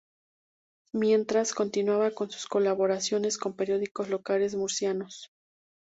Mientras, 0.95 1.53
continuaba 1.53 2.09
con 2.09 2.31
sus 2.31 2.47
colaboraciones 2.47 3.37
con 3.37 3.55
periódicos 3.55 4.09
locales 4.09 4.55
murcianos. 4.55 5.29